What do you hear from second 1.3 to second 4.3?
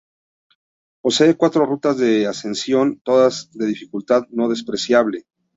cuatro rutas de ascensión, todas de dificultad